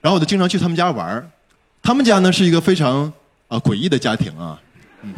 [0.00, 1.30] 然后我就经常去他们家玩，
[1.82, 3.12] 他们家呢是一个非常
[3.48, 4.60] 啊诡异的家庭啊，
[5.02, 5.12] 嗯，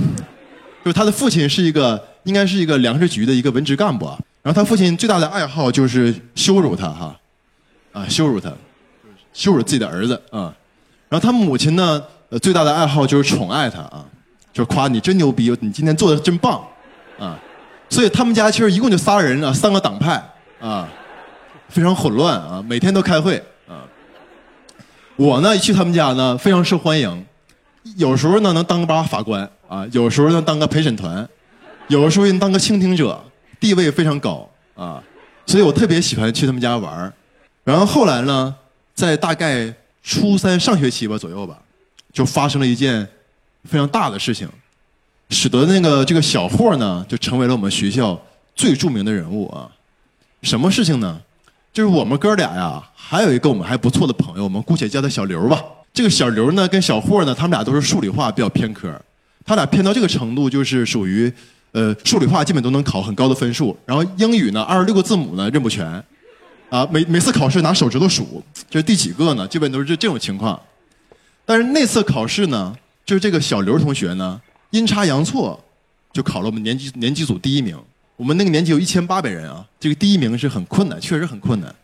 [0.84, 7.16] 就是他的父亲是一个应该是一个粮食局的一个文职干部啊，然后他父亲最大的爱好就是羞辱他哈，
[7.92, 8.52] 啊羞辱他，
[9.32, 10.54] 羞辱自己的儿子啊，
[11.08, 14.06] 然后他母亲呢呃最大的爱好就是宠爱他啊，
[14.52, 16.64] 就是夸你真牛逼，你今天做的真棒，
[17.18, 17.38] 啊，
[17.88, 20.22] 所以他们家其实一共就仨人啊，三个党派
[20.60, 20.88] 啊，
[21.72, 23.88] 非常混乱啊，每天都开会啊。
[25.16, 27.24] 我呢一去他们家呢，非常受欢迎，
[27.96, 31.26] 有时候呢能当个把法官啊，有时候能当个陪审团，
[31.88, 33.18] 有时候能当个倾听者，
[33.58, 35.02] 地位非常高啊，
[35.46, 37.10] 所以我特别喜欢去他们家玩
[37.64, 38.54] 然后后来呢，
[38.94, 41.58] 在大概初三上学期吧左右吧，
[42.12, 43.08] 就发生了一件
[43.64, 44.46] 非常大的事情，
[45.30, 48.20] 使得那个这个小霍呢就成为了我们学校
[48.54, 49.70] 最著名的人物啊。
[50.42, 51.18] 什么事情呢？
[51.72, 55.62] 就是我们哥俩呀，还有一个我们还不错的朋友，我们姑且叫他小刘吧。
[55.94, 58.94] 这个小刘呢，跟小霍呢，他们俩都是数理化比较偏科，
[59.44, 61.32] 他俩偏到这个程度，就是属于
[61.72, 65.86] 呃数理化基本都能考很高的分数，然后英语呢二十六个字母呢认不全，
[66.68, 69.48] 啊每每次考试拿手指头数，这是第几个呢？
[69.48, 70.60] 基本都是这这种情况。
[71.46, 74.38] 但是那次考试呢，就是这个小刘同学呢，
[74.70, 75.58] 阴差阳错
[76.12, 77.78] 就考了我们年级年级组第一名。
[78.16, 81.74] 我们那个年级有一千八百人啊，这个第一名是很困难，确实很困难。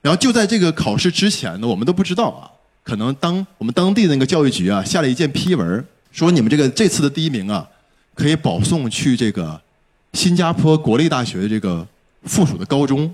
[0.00, 2.48] 然后就在这个考试之前呢，我们都不知道啊，
[2.84, 7.68] 可能当我们当地的那个教育局啊下了一件批文，说你们这个这次的第一名啊，
[8.14, 9.60] 可以保送去这个
[10.12, 11.86] 新加坡国立大学的这个
[12.22, 13.12] 附属的高中。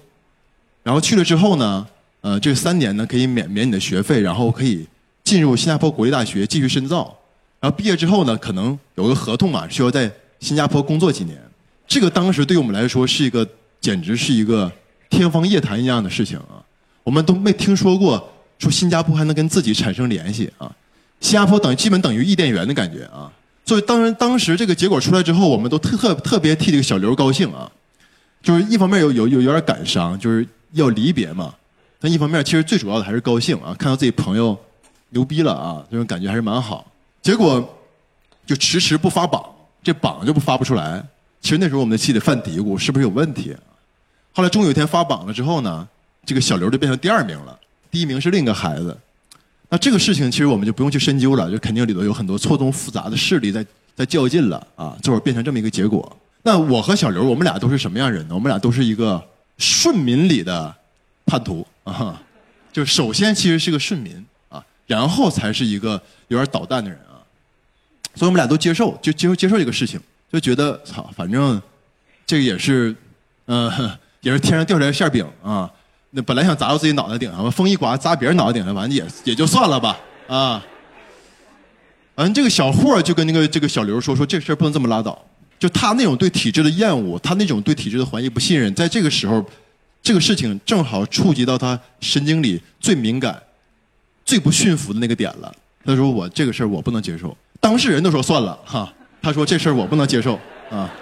[0.82, 1.86] 然后去了之后呢，
[2.20, 4.86] 呃，这三年呢可以免免你的学费，然后可以
[5.24, 7.16] 进入新加坡国立大学继续深造。
[7.58, 11.40] 然后毕业之后呢，可能有个合同啊，需要在新加坡工作几年。
[11.86, 13.46] 这个当时对于我们来说是一个
[13.80, 14.70] 简直是一个
[15.10, 16.58] 天方夜谭一样的事情啊！
[17.02, 20.70] 我们都没听说过说新加坡还能跟自己产生联系啊！
[21.20, 23.30] 新加坡等于基本等于伊甸园的感觉啊！
[23.64, 27.70] 所以当然当时这个结果出来之后，我们都特特特别替这个小刘高兴啊！
[28.42, 31.54] 就是一方面有有有有点感伤，就是要离别嘛；
[32.00, 33.74] 但一方面其实最主要的还是高兴啊！
[33.78, 34.58] 看到自己朋友
[35.10, 36.90] 牛逼了啊，这种感觉还是蛮好。
[37.22, 37.78] 结果
[38.44, 39.44] 就迟迟不发榜，
[39.82, 41.04] 这榜就不发不出来。
[41.44, 43.54] 其实那时候我们的心里犯嘀咕，是不是有问题？
[44.32, 45.86] 后来终于有一天发榜了之后呢，
[46.24, 48.96] 这个小刘就变成第二名了，第一名是另一个孩子。
[49.68, 56.16] 那这个事情其实我们就不用去深究了，就肯定里头有很多错综复杂的势力在在较劲了啊，最后变成这么一个结果。
[56.44, 58.34] 那我和小刘，我们俩都是什么样人呢？
[58.34, 59.22] 我们俩都是一个
[59.58, 60.74] 顺民里的
[61.26, 62.22] 叛徒啊，
[62.72, 67.20] 就首先其实是个顺民啊，然后才是一个有点捣蛋的人啊，
[68.14, 70.00] 所以我们俩都接受，就接受接受这个事情。
[70.34, 71.62] 就觉得操，反正
[72.26, 72.92] 这个也是，
[73.46, 73.70] 嗯，
[74.20, 75.70] 也是天上掉下来馅饼啊。
[76.10, 80.64] 那本来想砸到自己脑袋顶上，风一刮砸别人脑袋顶上，完了也也就算了吧啊。
[82.16, 85.16] 反正这个小霍就跟那个这个小刘说说这事儿不能这么拉倒。
[85.56, 89.44] 就他那种对体制的厌恶，他那种对体制的怀疑不信任，在这个时候，
[90.02, 93.40] 这个事情正好触及到他神经里最敏感、
[94.24, 95.54] 最不驯服的那个点了。
[95.84, 98.92] 他说我这个事儿我不能接受，当事人都说算了哈。
[99.24, 100.38] 他说这事儿我不能接受
[100.70, 100.92] 啊，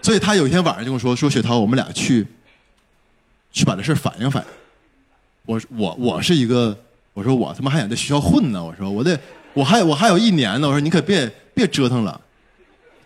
[0.00, 2.24] 所以他有一天晚上就跟我说说雪涛，我们俩去
[3.50, 4.48] 去把这事儿反映反映。
[5.44, 6.78] 我我我是一个，
[7.14, 9.18] 我说我他妈还想在学校混呢，我说我得
[9.54, 12.20] 我还我还有一年呢，我说你可别别折腾了。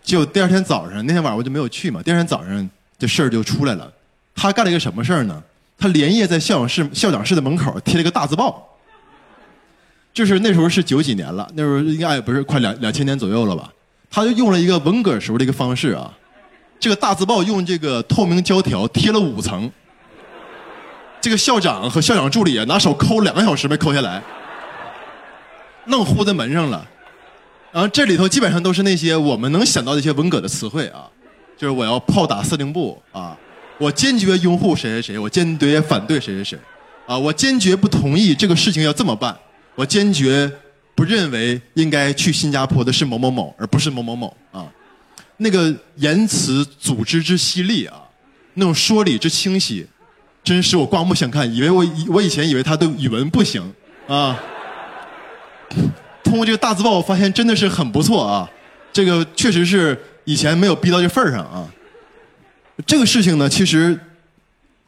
[0.03, 3.91] 就第二天早上那天晚上我就没有去嘛，第二天早上这事儿就出来了。
[4.35, 5.41] 他干了一个什么事儿呢？
[5.79, 8.72] 他连夜在校长室校长室的门口贴了一个大字报。
[10.13, 13.69] 就是那时候是九几年了，那时候应该也不是快两两千年左右了吧？
[14.11, 16.13] 他就用了一个文革时候的一个方式啊，
[16.79, 19.71] 这个大字报用这个透明胶条贴了五层，
[21.19, 24.21] 这个校长和校长助理啊拿手抠两个小时没抠下来，
[25.85, 26.87] 弄糊在门上了。
[27.71, 31.09] 然后这里头基本上都是那些我们能想到的一些文革的词汇啊，
[31.57, 33.35] 就是我要炮打司令部啊，
[33.79, 36.59] 我坚决拥护谁谁谁，我坚决反对谁谁谁，
[37.07, 39.35] 啊，我坚决不同意这个事情要这么办。
[39.75, 40.51] 我坚决
[40.95, 44.71] 不认为应该去新加坡的是某某某，而不是某某某啊！
[45.37, 48.01] 那个言辞组织之犀利啊，
[48.53, 49.87] 那种说理之清晰，
[50.43, 51.51] 真使我刮目相看。
[51.51, 53.73] 以为我以我以前以为他的语文不行
[54.07, 54.39] 啊，
[56.23, 58.49] 通过这个大字报，我发现真的是很不错啊！
[58.93, 61.67] 这个确实是以前没有逼到这份儿上啊。
[62.85, 63.99] 这个事情呢，其实。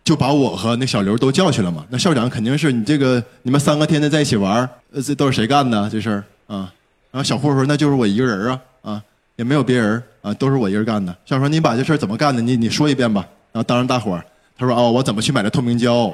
[0.05, 1.83] 就把我和那小刘都叫去了嘛。
[1.89, 4.57] 那校长肯定是你这个你们三个天天在一起玩
[4.93, 6.71] 呃，这都是谁干的这事儿啊？
[7.11, 9.01] 然后小霍说那就是我一个人啊啊，
[9.35, 11.11] 也没有别人啊，都是我一个人干的。
[11.25, 12.41] 校长说你把这事儿怎么干的？
[12.41, 13.25] 你你说一遍吧。
[13.51, 14.23] 然后当着大伙儿，
[14.57, 16.13] 他说哦，我怎么去买的透明胶？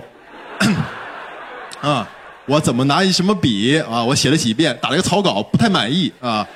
[1.81, 2.07] 啊，
[2.45, 4.01] 我怎么拿一什么笔啊？
[4.03, 6.47] 我写了几遍，打了个草稿，不太满意啊，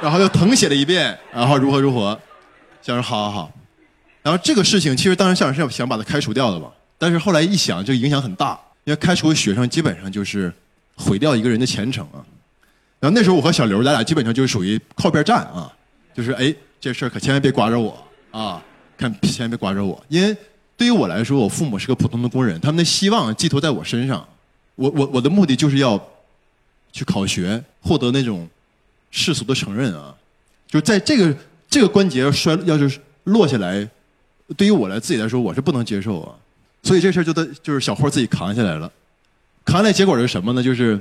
[0.00, 2.18] 然后又誊写了一遍，然后如何如何。
[2.80, 3.52] 校长说好好好。
[4.22, 10.52] 然后这个事情其实当时校长是要想把他开除掉的嘛，但是后来一想，这影响很大，因为开除学生基本上就是
[10.94, 12.22] 毁掉一个人的前程啊。
[13.00, 15.72] 然后那时候我和小刘，咱俩基本上就是属于靠边站啊，
[16.14, 18.62] 就是哎，这事儿可千万别刮着我啊，
[18.96, 20.36] 看千万别刮着我，因为
[20.76, 24.24] 对于我来说，我父母是个普通的工人，他们的希望寄托在我身上，
[24.76, 26.00] 我我我的目的就是要
[26.92, 28.48] 去考学，获得那种
[29.10, 30.14] 世俗的承认啊，
[30.68, 31.36] 就在这个
[31.68, 33.88] 这个关节摔，要是落下来，
[34.56, 36.34] 对于我来自己来说，我是不能接受啊，
[36.82, 38.90] 所以这事儿就得就是小霍自己扛下来了，
[39.64, 40.62] 扛下来结果是什么呢？
[40.62, 41.00] 就是。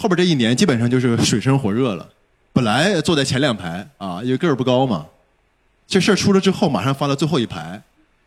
[0.00, 2.08] 后边这一年基本上就是水深火热了。
[2.52, 5.04] 本来坐在前两排啊，因为个儿不高嘛。
[5.88, 7.82] 这事儿出了之后，马上发到最后一排，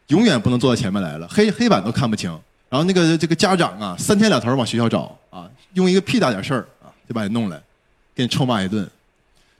[0.08, 2.30] 永远不能坐到前面来了，黑黑板都看不清。
[2.70, 7.58] 然后那个这个家长啊，三天两头往学校找啊，用一个屁大点事儿啊，就把你弄来，
[8.14, 8.86] 给你臭骂一顿。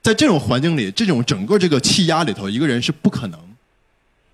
[0.02, 3.40] 在这种环境里，这种整个这个气压里头，一个人是不可能，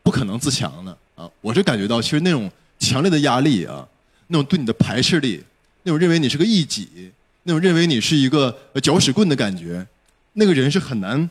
[0.08, 1.30] 不可能自强的啊。
[1.42, 3.86] 我是感觉到，其实那种强烈的压力啊，
[4.28, 5.44] 那种对你的排斥力，
[5.82, 7.12] 那种认为你是个异己。
[7.42, 9.86] 那种认为你是一个搅屎棍的感觉，
[10.32, 11.28] 那个人是很难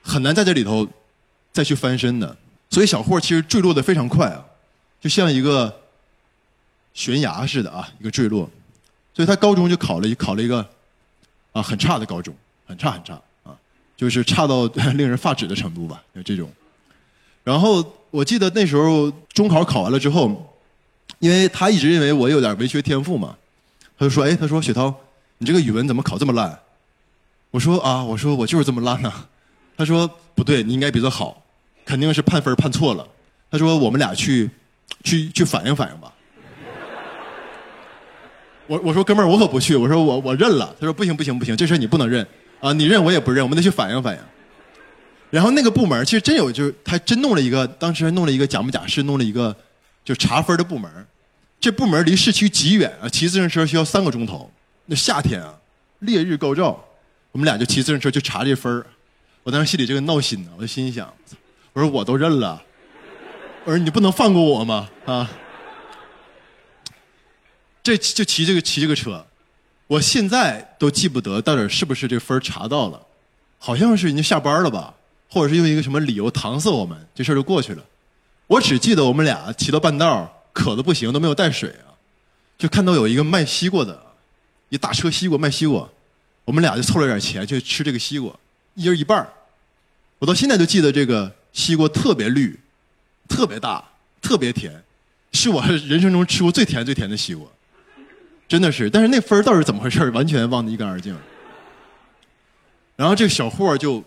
[0.00, 0.88] 很难在这里头
[1.52, 2.34] 再去翻身的。
[2.70, 4.42] 所以小霍其实坠落的非常快啊，
[4.98, 5.82] 就像一个
[6.94, 8.48] 悬崖似的啊，一个坠落。
[9.12, 10.66] 所以他高中就考了考了一个
[11.52, 12.34] 啊很差的高中，
[12.66, 13.54] 很差很差啊，
[13.98, 14.64] 就是差到
[14.96, 16.50] 令人发指的程度吧，就这种。
[17.48, 20.54] 然后我记得那时候中考考完了之后，
[21.18, 23.34] 因为他一直认为我有点文学天赋嘛，
[23.98, 24.94] 他就说：“哎，他说雪涛。”
[25.38, 26.58] 你这个语文怎么考这么烂？
[27.50, 29.10] 我说啊，我说我就是这么烂呐。
[29.78, 31.42] 他说不对，你应该比他好，
[31.86, 33.08] 肯定是判分判错了。
[33.50, 34.50] 他说我们俩去，
[35.02, 36.12] 去去反映反映吧。
[38.66, 39.74] 我我说哥们儿，我可不去。
[39.74, 40.76] 我说我我认了。
[40.78, 42.26] 他说不行不行不行，这事你不能认
[42.60, 42.74] 啊！
[42.74, 44.20] 你认我也不认，我们得去反映反映。
[45.30, 49.54] 然后那个部门其实真有，就是他真弄了一个，当时还弄了一个假模假式，弄了一个
[50.04, 50.90] 就查分的部门。
[51.60, 54.50] 这部门离市区极远啊，骑自行车需要三个钟头。
[54.86, 55.54] 那夏天啊，
[55.98, 56.82] 烈日高照，
[57.32, 58.86] 我们俩就骑自行车去查这分儿。
[59.42, 61.12] 我当时心里这个闹心呢，我就心想，
[61.72, 62.62] 我说我都认了，
[63.64, 64.88] 我说你不能放过我吗？
[65.04, 65.30] 啊，
[67.82, 69.26] 这就骑这个骑这个车，
[69.86, 73.02] 我现在都记不得到底是不是这分查到了，
[73.58, 74.94] 好像是已经下班了吧，
[75.28, 77.84] 或者是用一个什么理由搪塞我们，这事儿就过去了。
[78.46, 81.92] 我只记得我们俩骑到半道渴的不行，都没有带水啊，
[82.56, 84.06] 就看到有一个卖西瓜的。
[84.70, 85.88] 一大车西瓜卖西瓜，
[86.44, 88.30] 我们俩就凑了点钱去吃这个西瓜，
[88.74, 89.26] 一人一半
[90.18, 92.58] 我到现在都记得这个西瓜特别绿，
[93.26, 93.82] 特别大，
[94.20, 94.84] 特别甜，
[95.32, 97.46] 是我人生中吃过最甜最甜的西瓜，
[98.46, 98.90] 真的是。
[98.90, 101.16] 但是那分儿到底怎么回事完全忘得一干二净。
[102.94, 104.04] 然后这个小霍就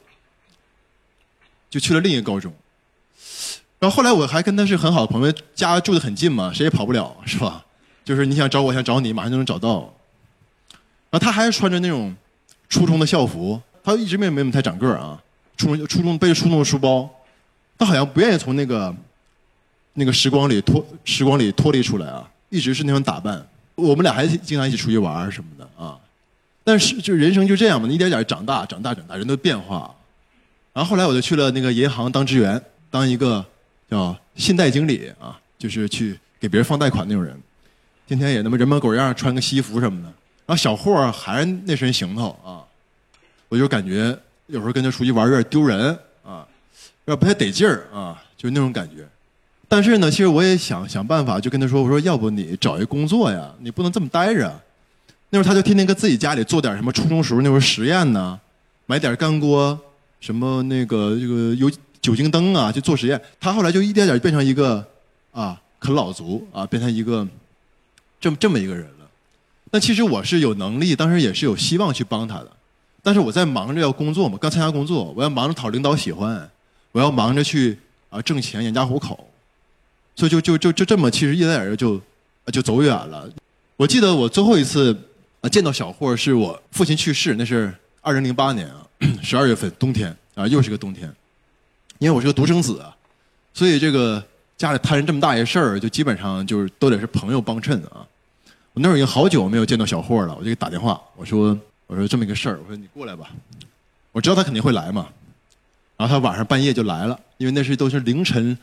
[1.71, 2.53] 就去了另一个高中，
[3.79, 7.65] 然后后来我还跟他是很好的朋友，家住的很近嘛，谁也跑不了，是吧？
[8.03, 9.91] 就是你想找我想找你，马上就能找到。
[11.09, 12.13] 然后他还是穿着那种
[12.67, 15.17] 初中的校服，他一直没没怎么太长个儿啊。
[15.55, 17.09] 初中初中背着初中的书包，
[17.77, 18.93] 他好像不愿意从那个
[19.93, 23.47] 那个时光里脱时光里脱离出来啊，一直是那种打扮。
[23.75, 25.97] 我们俩还经常一起出去玩什么的啊。
[26.65, 29.93] 但是就人生就这样嘛，一点点长大，长大，长大，人都变化。
[30.73, 33.45] 然后后来我就去了那个银行当职员，当一个
[33.89, 37.37] 叫信贷经理啊，就是去给别人放贷款那种人。
[38.07, 40.07] 天天也那么人模狗样，穿个西服什么的。
[40.45, 42.63] 然后小霍还是那身行头啊，
[43.47, 46.45] 我就感觉有时候跟他出去玩有点丢人啊，
[47.05, 49.07] 有点不太得劲儿啊，就是那种感觉。
[49.67, 54.59] 但是呢，其实我也想想办法，就跟他说：“我说要不你找一工作呀，你不能这么待着。”
[55.29, 58.37] 那会儿他就天天搁自己家里做点什么初中时候那会儿实验呢，
[58.85, 59.79] 买点干锅，
[60.21, 61.69] 什么那个这个有
[62.01, 63.21] 酒精灯啊，就做实验。
[63.39, 64.87] 他后来就一点点变成一个
[65.31, 67.27] 啊啃老族啊，变成一个
[68.19, 69.09] 这么这么一个人了。
[69.69, 72.51] 但其实我是有能力，当时也是有希望去帮他的，
[73.01, 76.49] 但是我在忙着要工作嘛，刚参加工作，我要忙着讨领导喜欢，
[76.91, 77.77] 我要忙着去
[78.09, 79.27] 啊挣钱养家糊口，
[80.15, 82.01] 所以就就就就这么，其实一点点就
[82.51, 83.29] 就走远了。
[83.77, 84.95] 我记得我最后一次
[85.39, 88.80] 啊见到小霍是我父亲去世，那是二零零八年啊
[89.21, 91.11] 十二月份冬天啊又是个冬天，
[91.99, 92.95] 因为我是个独生子啊，
[93.53, 94.23] 所以这个
[94.57, 98.05] 家里摊上这么大一事儿，就基本上就是都得是朋友帮衬啊。
[98.73, 103.29] 我那会儿已经好久没有见到小霍了，我就给打电话，我说：“我说这么一个事儿，我说你过来吧。”
[104.13, 105.07] 我知道他肯定会来嘛，
[105.97, 108.57] 然后他晚上半夜就来了，因为那是都是凌晨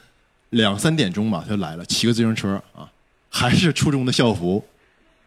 [0.50, 2.88] 两三点钟嘛，他就来了，骑个自行车啊，
[3.28, 4.64] 还是初中的校服，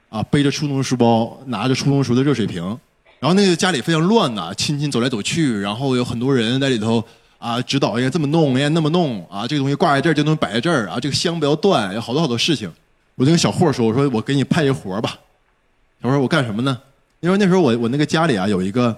[0.10, 2.80] 啊，背着初中的书包，拿着初中时候的热水瓶，
[3.22, 7.04] 然后那个家里非常乱呐，亲戚走来走去，然后有很多人在里头
[7.38, 12.74] 啊指导，应该这么弄，应该那么弄啊，这个东西挂在这儿，这东西摆在这儿啊，这个香不要断，有好多好多事情。
[13.14, 15.20] 我就跟小霍说，我说我给你派一活吧。
[16.02, 16.76] 小霍说我干什么呢？
[17.20, 18.98] 因为那时候我我那个家里啊有一个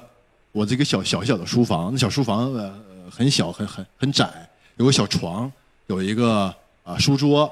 [0.54, 2.74] 我这个小小小的书房，那小书房呃
[3.12, 4.30] 很小很很很窄，
[4.78, 5.52] 有个小床，
[5.88, 6.54] 有一个
[6.86, 7.52] 啊书桌，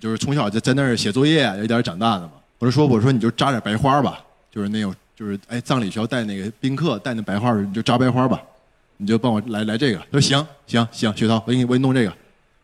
[0.00, 2.32] 就是从小就在那儿写作业，有点长大的嘛。
[2.58, 8.40] 我就说我说你就扎点白花吧，就是那种就是哎葬礼需要带那个宾客带那白花，你就扎白花吧，
[8.98, 9.98] 你就帮我来来这个。
[9.98, 12.12] 他说行行行，薛涛，我给你我给你弄这个，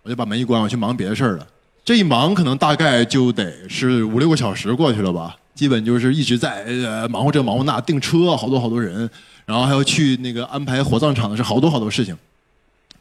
[0.04, 1.44] 我就把门一关，我去忙别的事儿了。
[1.84, 5.36] 这一忙可能大概就得是五六个小时过去了吧。
[5.56, 9.10] 基本就是一直在呃忙活这忙活那，订车好多好多人，
[9.44, 12.16] 然后还要去那个安排火葬场的是好多好多事情，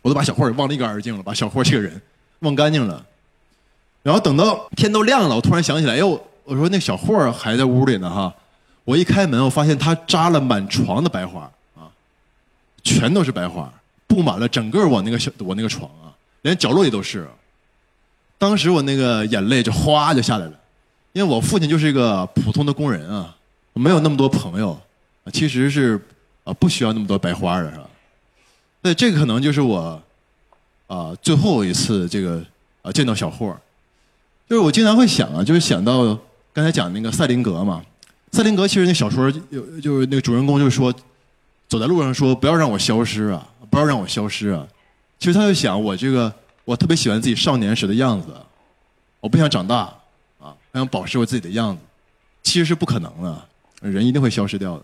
[0.01, 2.01] 我都把小霍给忘得一干二净了，把小霍这个人
[2.39, 3.05] 忘干净了。
[4.01, 8.33] 然后等到天都亮了，我突然想起来，哟，我说那小霍还在屋里呢哈。
[8.85, 11.87] 我一开门，我发现他扎了满床的白花啊，
[12.83, 13.71] 全都是白花，
[14.07, 17.27] 布满了整个我那个小我那个床啊，连角落里都是。
[18.37, 20.59] 当时我那个眼泪就哗就下来了。
[21.13, 23.35] 因为我父亲就是一个普通的工人啊，
[23.73, 24.75] 没有那么多朋友，
[25.31, 26.01] 其实是
[26.43, 27.87] 啊不需要那么多白花的是吧？
[28.81, 30.01] 那这个可能就是我
[30.87, 32.43] 啊最后一次这个
[32.81, 33.55] 啊见到小霍，
[34.49, 36.17] 就是我经常会想啊，就是想到
[36.51, 37.81] 刚才讲那个赛林格嘛，
[38.33, 40.91] 赛林格其实那小说有就是那个主人公就说
[41.67, 44.67] 走在路上说不要让我消失啊，不要让我消失啊，
[45.19, 46.33] 其实他就想我这个
[46.65, 48.29] 我特别喜欢自己少年时的样子，
[49.19, 49.81] 我不想长大
[50.39, 50.79] 啊，我。
[50.79, 51.81] 想保持我自己的样子，
[52.41, 53.47] 其实是不可能的，
[53.81, 54.83] 人一定会消失掉的。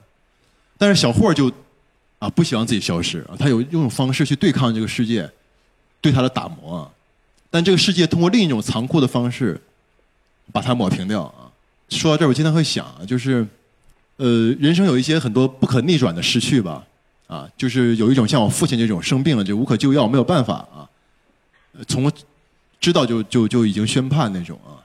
[0.78, 1.52] 但是小霍就
[2.20, 5.28] 啊不希望自己消失啊，他有用方式去对抗这个世界
[6.02, 6.90] 对他的打磨，
[7.50, 9.60] 但这个世界通过另一种残酷的方式
[10.52, 11.49] 把它抹平掉啊。
[11.89, 13.45] 说到这儿，我经常会想啊，就是
[14.17, 16.84] 呃，人生有一些很多不可逆转的失去吧，
[17.28, 20.88] 啊，就是有一种像我父亲这种生病了就无可救药没有办法啊，
[21.88, 22.12] 从
[22.80, 24.80] 知道就就就已经宣判那种啊。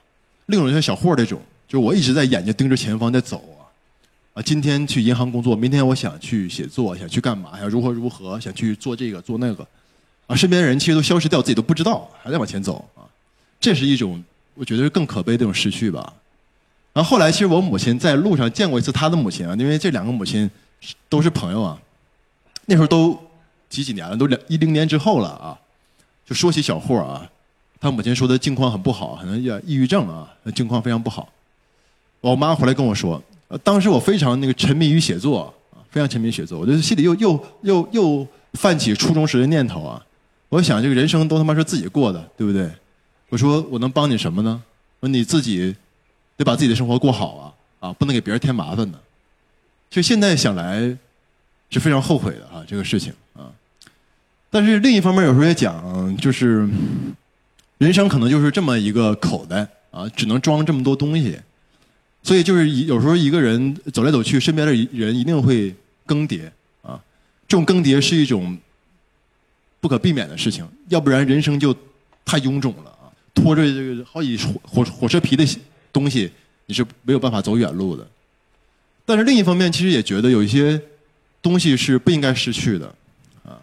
[0.47, 3.65] 另一种像小霍这种，就是我一直在眼睛盯着前方在走啊，
[4.33, 9.67] 啊，今天去银行工作，明天我想去写作，想去干嘛，想如何如何，想去做这个做那个，
[10.27, 13.03] 啊，身边的人其实都消失掉，自己都不知道，还在往前走啊，
[13.59, 16.13] 这是一种我觉得是更可悲的一种失去吧。
[16.95, 20.49] 然后后来，其实我母亲在路上见过一次她的母亲啊，因为这两个母亲
[21.09, 21.77] 都是朋友啊，
[22.67, 23.19] 那时候都
[23.67, 25.59] 几几年了，都两一零年之后了啊，
[26.25, 27.29] 就说起小霍啊。
[27.81, 31.27] 他母亲说的境况很不好，可能也抑郁症啊，境况非常不好。
[32.21, 33.21] 我妈回来跟我说，
[33.61, 40.01] 当时我非常那个沉迷于写作啊，非常沉迷写作，我就心里又又又又泛起初中时的念头啊。
[40.47, 42.71] 我想这个人生都他妈是自己过的，对不对？
[43.27, 44.63] 我说我能帮你什么呢？
[45.01, 45.75] 说你自己
[46.37, 48.99] 得把自己的生活过好啊，啊，不能给别人添麻烦呢。
[49.89, 50.97] 就现在想来
[51.69, 53.51] 是非常后悔的啊，这个事情啊。
[54.49, 56.67] 但是另一方面，有时候也讲就是。
[57.77, 61.37] 人生可能就是这么一个口袋啊，只能装这么多东西，
[62.23, 66.49] 所以就是有时候一个人走来走去，身边的人一定会更迭
[66.81, 66.97] 啊。
[67.45, 68.57] 这种更迭是一种
[69.81, 71.75] 不可避免的事情，要不然人生就
[72.23, 73.11] 太臃肿了啊。
[73.33, 75.45] 拖着这个好几火火车皮的
[75.95, 76.29] 东西，
[76.65, 78.05] 你是没有办法走远路的。
[79.05, 80.81] 但是另一方面，其实也觉得有一些
[81.41, 82.85] 东西是不应该失去的。
[83.45, 83.55] 啊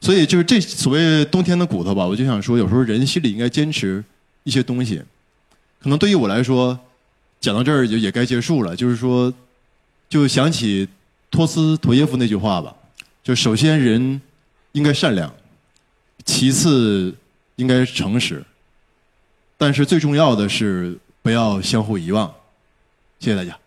[0.00, 4.04] 所以就是这所谓冬天的骨头吧，我就想说，有时候人心里应该坚持
[4.42, 5.00] 一些东西。
[5.80, 6.78] 可能对于我来说，
[7.40, 8.74] 讲到这儿就也该结束了。
[8.74, 9.32] 就是说，
[10.08, 10.88] 就想起
[11.30, 12.74] 托斯妥耶夫那句话吧，
[13.22, 14.20] 就首先人
[14.72, 15.32] 应该善良，
[16.24, 17.14] 其次
[17.56, 18.44] 应该诚实，
[19.56, 22.34] 但是最重要的是不要相互遗忘。
[23.18, 23.63] 谢谢大家。